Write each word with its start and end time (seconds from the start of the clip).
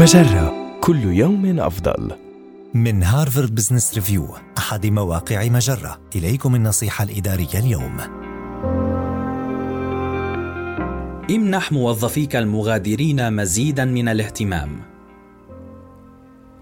مجرة. 0.00 0.78
كل 0.80 1.04
يوم 1.04 1.60
أفضل. 1.60 2.10
من 2.74 3.02
هارفارد 3.02 3.54
بزنس 3.54 3.94
ريفيو 3.94 4.28
أحد 4.58 4.86
مواقع 4.86 5.48
مجرة. 5.48 6.00
إليكم 6.16 6.54
النصيحة 6.54 7.04
الإدارية 7.04 7.54
اليوم. 7.54 7.96
امنح 11.30 11.72
موظفيك 11.72 12.36
المغادرين 12.36 13.32
مزيدا 13.32 13.84
من 13.84 14.08
الاهتمام. 14.08 14.80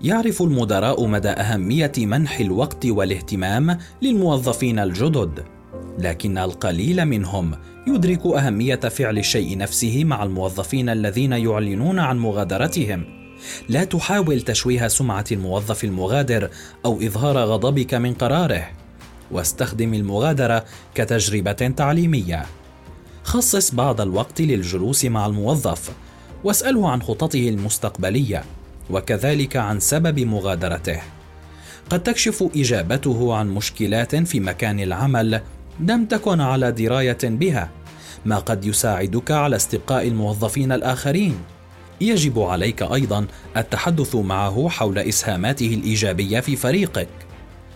يعرف 0.01 0.43
المدراء 0.43 1.07
مدى 1.07 1.29
أهمية 1.29 1.93
منح 1.99 2.41
الوقت 2.41 2.87
والاهتمام 2.87 3.79
للموظفين 4.03 4.79
الجدد 4.79 5.45
لكن 5.99 6.39
القليل 6.39 7.05
منهم 7.05 7.55
يدرك 7.87 8.27
أهمية 8.27 8.81
فعل 8.81 9.19
الشيء 9.19 9.59
نفسه 9.59 10.05
مع 10.05 10.23
الموظفين 10.23 10.89
الذين 10.89 11.33
يعلنون 11.33 11.99
عن 11.99 12.19
مغادرتهم. 12.19 13.28
لا 13.69 13.85
تحاول 13.85 14.41
تشويه 14.41 14.89
سمعة 14.89 15.25
الموظف 15.33 15.85
المغادر 15.85 16.51
أو 16.85 17.01
إظهار 17.03 17.39
غضبك 17.39 17.95
من 17.95 18.15
قراره. 18.15 18.69
واستخدم 19.31 19.95
المغادرة 19.95 20.65
كتجربة 20.95 21.53
تعليمية. 21.53 22.47
خصص 23.23 23.75
بعض 23.75 24.01
الوقت 24.01 24.41
للجلوس 24.41 25.05
مع 25.05 25.27
الموظف. 25.27 25.91
واسأله 26.45 26.91
عن 26.91 27.03
خططه 27.03 27.49
المستقبلية 27.49 28.45
وكذلك 28.91 29.57
عن 29.57 29.81
سبب 29.81 30.21
مغادرته. 30.21 31.01
قد 31.91 32.03
تكشف 32.03 32.45
إجابته 32.57 33.35
عن 33.35 33.49
مشكلات 33.49 34.17
في 34.17 34.41
مكان 34.41 34.81
العمل 34.81 35.41
لم 35.81 36.05
تكن 36.07 36.41
على 36.41 36.73
دراية 36.73 37.19
بها 37.23 37.71
ما 38.25 38.39
قد 38.39 38.65
يساعدك 38.65 39.31
على 39.31 39.57
استبقاء 39.57 40.09
الموظفين 40.09 40.73
الآخرين. 40.73 41.39
يجب 42.01 42.41
عليك 42.41 42.83
أيضا 42.83 43.27
التحدث 43.57 44.15
معه 44.15 44.69
حول 44.69 44.99
إسهاماته 44.99 45.75
الإيجابية 45.75 46.41
في 46.41 46.57
فريقك. 46.57 47.09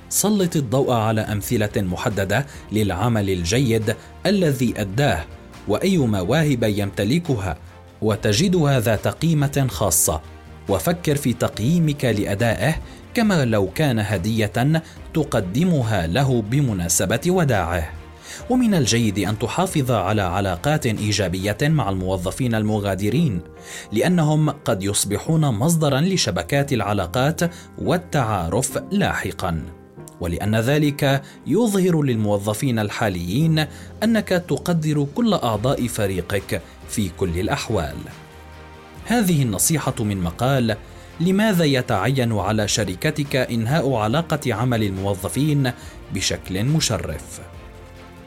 سلط 0.08 0.56
الضوء 0.56 0.92
على 0.92 1.20
أمثلة 1.20 1.70
محددة 1.76 2.46
للعمل 2.72 3.30
الجيد 3.30 3.96
الذي 4.26 4.74
أداه 4.76 5.24
وأي 5.68 5.98
مواهب 5.98 6.62
يمتلكها 6.62 7.58
وتجدها 8.02 8.80
ذات 8.80 9.08
قيمة 9.08 9.66
خاصة. 9.70 10.20
وفكر 10.68 11.16
في 11.16 11.32
تقييمك 11.32 12.04
لأدائه 12.04 12.74
كما 13.14 13.44
لو 13.44 13.70
كان 13.74 13.98
هدية 13.98 14.82
تقدمها 15.14 16.06
له 16.06 16.42
بمناسبة 16.42 17.20
وداعه. 17.26 18.01
ومن 18.50 18.74
الجيد 18.74 19.18
أن 19.18 19.38
تحافظ 19.38 19.90
على 19.90 20.22
علاقات 20.22 20.86
إيجابية 20.86 21.58
مع 21.62 21.90
الموظفين 21.90 22.54
المغادرين 22.54 23.40
لأنهم 23.92 24.50
قد 24.50 24.82
يصبحون 24.82 25.40
مصدرا 25.40 26.00
لشبكات 26.00 26.72
العلاقات 26.72 27.40
والتعارف 27.78 28.78
لاحقا. 28.90 29.62
ولأن 30.20 30.56
ذلك 30.56 31.22
يظهر 31.46 32.02
للموظفين 32.02 32.78
الحاليين 32.78 33.66
أنك 34.02 34.28
تقدر 34.28 35.06
كل 35.14 35.34
أعضاء 35.34 35.86
فريقك 35.86 36.62
في 36.88 37.08
كل 37.08 37.40
الأحوال. 37.40 37.96
هذه 39.06 39.42
النصيحة 39.42 39.94
من 40.00 40.20
مقال 40.20 40.76
لماذا 41.20 41.64
يتعين 41.64 42.32
على 42.32 42.68
شركتك 42.68 43.36
إنهاء 43.36 43.94
علاقة 43.94 44.54
عمل 44.54 44.82
الموظفين 44.82 45.72
بشكل 46.14 46.64
مشرف؟ 46.64 47.40